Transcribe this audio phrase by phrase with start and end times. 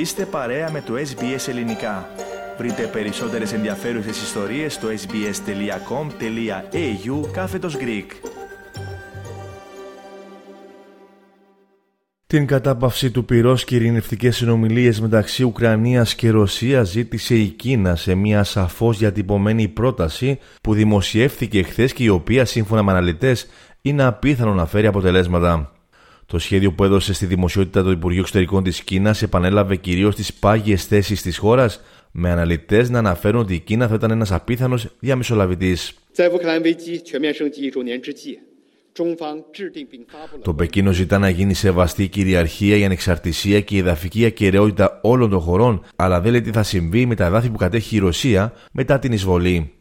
[0.00, 2.08] Είστε παρέα με το SBS Ελληνικά.
[2.58, 5.30] Βρείτε περισσότερες ενδιαφέρουσες ιστορίες στο sbs.com.au
[7.32, 8.06] κάθετος Greek.
[12.26, 18.14] Την κατάπαυση του πυρός και ειρηνευτικές συνομιλίες μεταξύ Ουκρανίας και Ρωσίας ζήτησε η Κίνα σε
[18.14, 23.46] μια σαφώς διατυπωμένη πρόταση που δημοσιεύθηκε χθες και η οποία σύμφωνα με αναλυτές
[23.82, 25.79] είναι απίθανο να φέρει αποτελέσματα.
[26.30, 30.84] Το σχέδιο που έδωσε στη δημοσιότητα το Υπουργείο Εξωτερικών της Κίνας επανέλαβε κυρίως τις πάγιες
[30.84, 31.80] θέσεις της χώρας,
[32.10, 35.94] με αναλυτές να αναφέρουν ότι η Κίνα θα ήταν ένας απίθανος διαμεσολαβητής.
[40.42, 45.30] Το Πεκίνο ζητά να γίνει σεβαστή η κυριαρχία, η ανεξαρτησία και η εδαφική ακαιρεότητα όλων
[45.30, 48.52] των χωρών, αλλά δεν λέει τι θα συμβεί με τα εδάφη που κατέχει η Ρωσία
[48.72, 49.72] μετά την εισβολή.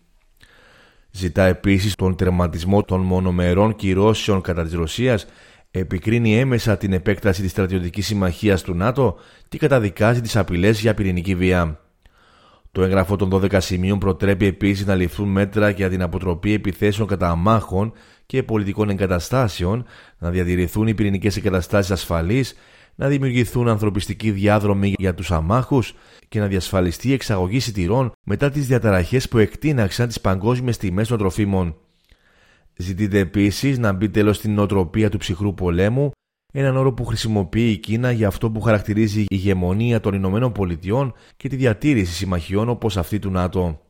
[1.12, 5.26] Ζητά επίσης τον τερματισμό των μονομερών κυρώσεων κατά της Ρωσίας
[5.72, 9.18] επικρίνει έμεσα την επέκταση της στρατιωτικής συμμαχίας του ΝΑΤΟ
[9.48, 11.80] και καταδικάζει τις απειλές για πυρηνική βία.
[12.72, 17.30] Το έγγραφο των 12 σημείων προτρέπει επίσης να ληφθούν μέτρα για την αποτροπή επιθέσεων κατά
[17.30, 17.94] αμάχων
[18.26, 19.86] και πολιτικών εγκαταστάσεων,
[20.18, 22.54] να διατηρηθούν οι πυρηνικές εγκαταστάσεις ασφαλείς,
[22.96, 25.94] να δημιουργηθούν ανθρωπιστικοί διάδρομοι για τους αμάχους
[26.30, 31.18] και να διασφαλιστεί η εξαγωγή σιτηρών μετά τις διαταραχές που εκτείναξαν τις παγκόσμιες τιμές των
[31.18, 31.76] τροφίμων.
[32.82, 36.12] Ζητείται επίσης να μπει τέλος στην νοοτροπία του ψυχρού πολέμου,
[36.54, 41.14] έναν όρο που χρησιμοποιεί η Κίνα για αυτό που χαρακτηρίζει η ηγεμονία των Ηνωμένων Πολιτειών
[41.38, 43.82] και τη διατήρηση συμμαχιών όπως αυτή του ΝΑΤΟ.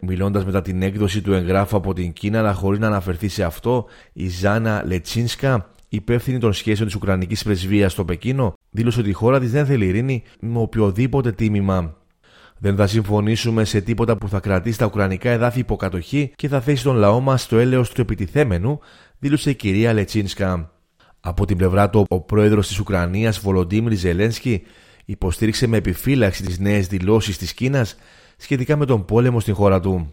[0.00, 3.86] Μιλώντας μετά την έκδοση του εγγράφου από την Κίνα, αλλά χωρίς να αναφερθεί σε αυτό,
[4.12, 9.40] η Ζάνα Λετσίνσκα, υπεύθυνη των σχέσεων της Ουκρανικής Πρεσβείας στο Πεκίνο, δήλωσε ότι η χώρα
[9.40, 11.96] της δεν θέλει ειρήνη με οποιοδήποτε τίμημα.
[12.58, 16.82] Δεν θα συμφωνήσουμε σε τίποτα που θα κρατήσει τα ουκρανικά εδάφη υποκατοχή και θα θέσει
[16.82, 18.80] τον λαό μας στο έλεος του επιτιθέμενου,
[19.18, 20.72] δήλωσε η κυρία Λετσίνσκα.
[21.20, 24.62] Από την πλευρά του, ο πρόεδρος της Ουκρανίας, Βολοντίμιρ Ζελένσκι,
[25.04, 27.96] υποστήριξε με επιφύλαξη τις νέες δηλώσεις της Κίνας
[28.36, 30.10] σχετικά με τον πόλεμο στην χώρα του.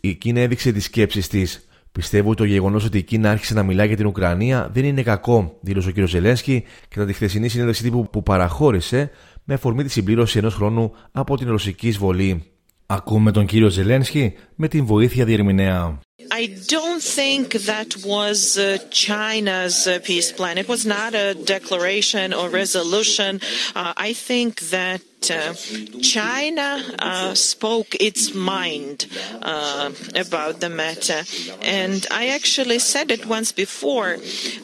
[0.00, 1.68] Η Κίνα έδειξε τις σκέψεις της.
[1.96, 5.02] Πιστεύω ότι το γεγονός ότι η Κίνα άρχισε να μιλά για την Ουκρανία δεν είναι
[5.02, 6.08] κακό, δήλωσε ο κ.
[6.08, 9.10] Ζελένσκι κατά τη χθεσινή συνέντευξη τύπου που παραχώρησε
[9.44, 12.55] με αφορμή τη συμπλήρωση ενός χρόνου από την ρωσική εισβολή.
[12.85, 15.99] Ακούμε τον κύριο Ζελένσκι με την βοήθεια διερμηνέα.
[16.29, 20.57] I don't think that was uh, China's uh, peace plan.
[20.57, 23.41] It was not a declaration or resolution.
[23.75, 25.53] Uh, I think that uh,
[26.01, 26.69] China
[26.99, 29.07] uh, spoke its mind
[29.41, 31.21] uh, about the matter.
[31.61, 34.11] And I actually said it once before.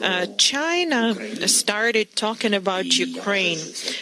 [0.02, 1.00] Uh, China
[1.60, 3.60] started talking about Ukraine.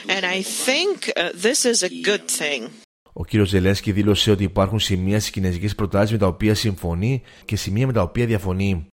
[0.08, 2.62] And I think uh, this is a good thing.
[3.13, 3.29] Ο κ.
[3.45, 7.93] Ζελένσκι δήλωσε ότι υπάρχουν σημεία στις κινέζικες προτάσεις με τα οποία συμφωνεί και σημεία με
[7.93, 8.87] τα οποία διαφωνεί.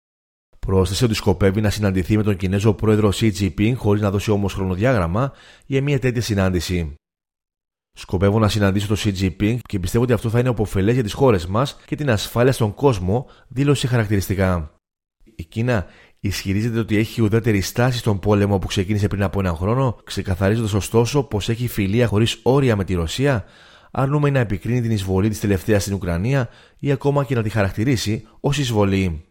[0.59, 4.53] Πρόσθεσε ότι σκοπεύει να συναντηθεί με τον Κινέζο πρόεδρο Xi Jinping χωρίς να δώσει όμως
[4.53, 5.31] χρονοδιάγραμμα
[5.65, 6.95] για μια τέτοια συνάντηση.
[7.93, 11.13] Σκοπεύω να συναντήσω τον Xi Jinping και πιστεύω ότι αυτό θα είναι αποφελές για τις
[11.13, 14.71] χώρες μας και την ασφάλεια στον κόσμο, δήλωσε χαρακτηριστικά.
[15.35, 15.85] Η Κίνα
[16.19, 21.23] ισχυρίζεται ότι έχει ουδέτερη στάση στον πόλεμο που ξεκίνησε πριν από έναν χρόνο, ξεκαθαρίζοντας ωστόσο
[21.23, 23.45] πως έχει φιλία χωρίς όρια με τη Ρωσία,
[23.97, 26.49] αρνούμενη να επικρίνει την εισβολή της τελευταίας στην Ουκρανία
[26.79, 29.25] ή ακόμα και να τη χαρακτηρίσει ως εισβολή.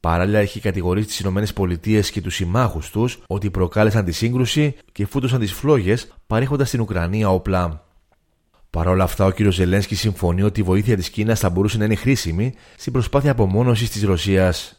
[0.00, 5.40] Παράλληλα, έχει κατηγορήσει τις ΗΠΑ και τους συμμάχους τους ότι προκάλεσαν τη σύγκρουση και φούτωσαν
[5.40, 7.86] τις φλόγες παρέχοντας στην Ουκρανία όπλα.
[8.70, 9.36] Παρ' όλα αυτά, ο κ.
[9.50, 13.90] Ζελένσκι συμφωνεί ότι η βοήθεια της Κίνας θα μπορούσε να είναι χρήσιμη στην προσπάθεια απομόνωσης
[13.90, 14.77] της Ρωσίας.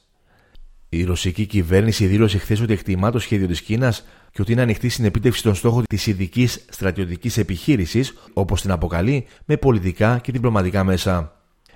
[0.90, 4.90] Η ρωσική κυβέρνηση δήλωσε χθες ότι εκτιμά το σχέδιο της Κίνας και ότι είναι ανοιχτή
[4.90, 10.84] στην επίτευξη των στόχων της ειδικής στρατιωτικής επιχείρησης, όπως την αποκαλεί, με πολιτικά και διπλωματικά
[10.84, 11.34] μέσα.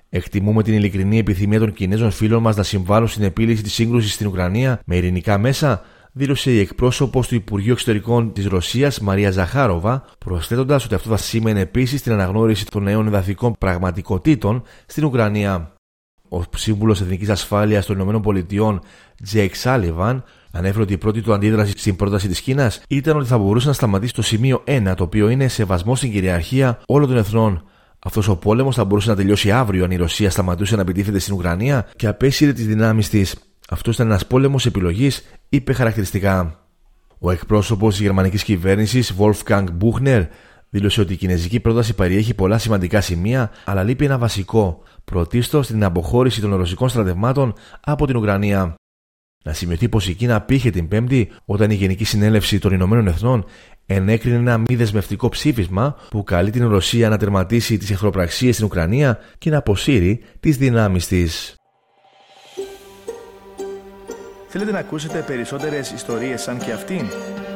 [0.09, 4.27] Εκτιμούμε την ειλικρινή επιθυμία των Κινέζων φίλων μας να συμβάλλουν στην επίλυση της σύγκρουσης στην
[4.27, 5.81] Ουκρανία με ειρηνικά μέσα,
[6.11, 11.59] δήλωσε η εκπρόσωπος του Υπουργείου Εξωτερικών της Ρωσίας, Μαρία Ζαχάροβα, προσθέτοντας ότι αυτό θα σήμαινε
[11.59, 15.73] επίσης την αναγνώριση των νέων εδαφικών πραγματικοτήτων στην Ουκρανία.
[16.35, 18.79] Ο σύμβουλος Εθνικής Ασφάλειας των ΗΠΑ,
[19.23, 23.37] Τζέικ Σάλιβαν, ανέφερε ότι η πρώτη του αντίδραση στην πρόταση της Κίνας ήταν ότι θα
[23.37, 27.63] μπορούσε να σταματήσει το σημείο 1, το οποίο είναι σεβασμό στην κυριαρχία όλων των εθνών.
[27.99, 31.33] Αυτός ο πόλεμος θα μπορούσε να τελειώσει αύριο αν η Ρωσία σταματούσε να επιτίθεται στην
[31.33, 33.35] Ουκρανία και απέσυρε τις δυνάμεις της.
[33.69, 36.59] Αυτός ήταν ένας πόλεμος επιλογής, είπε χαρακτηριστικά.
[37.19, 40.27] Ο εκπρόσωπος της γερμανικής κυβέρνησης, Wolfgang Buchner,
[40.73, 45.83] δήλωσε ότι η κινέζικη πρόταση περιέχει πολλά σημαντικά σημεία, αλλά λείπει ένα βασικό, πρωτίστως την
[45.83, 48.75] αποχώρηση των ρωσικών στρατευμάτων από την Ουκρανία.
[49.43, 53.45] Να σημειωθεί πως η Κίνα πήχε την Πέμπτη όταν η Γενική Συνέλευση των Ηνωμένων Εθνών
[53.85, 59.19] ενέκρινε ένα μη δεσμευτικό ψήφισμα που καλεί την Ρωσία να τερματίσει τις εχθροπραξίες στην Ουκρανία
[59.37, 61.55] και να αποσύρει τις δυνάμεις της.
[64.47, 67.05] Θέλετε να ακούσετε περισσότερες ιστορίες σαν και αυτήν;